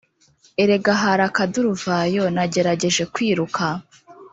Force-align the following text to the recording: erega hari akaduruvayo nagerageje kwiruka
erega 0.63 0.93
hari 1.01 1.23
akaduruvayo 1.29 2.23
nagerageje 2.35 3.03
kwiruka 3.13 3.65